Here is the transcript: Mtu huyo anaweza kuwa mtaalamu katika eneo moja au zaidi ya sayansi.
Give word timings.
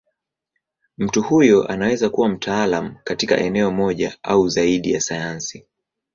Mtu 0.97 1.21
huyo 1.21 1.65
anaweza 1.67 2.09
kuwa 2.09 2.29
mtaalamu 2.29 2.95
katika 3.03 3.37
eneo 3.37 3.71
moja 3.71 4.17
au 4.23 4.49
zaidi 4.49 4.91
ya 4.93 5.01
sayansi. 5.01 5.65